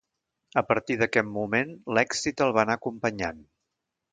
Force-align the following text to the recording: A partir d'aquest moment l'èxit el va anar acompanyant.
A 0.61 0.63
partir 0.69 0.95
d'aquest 1.01 1.29
moment 1.35 1.75
l'èxit 1.97 2.45
el 2.47 2.57
va 2.59 2.65
anar 2.65 2.79
acompanyant. 2.81 3.45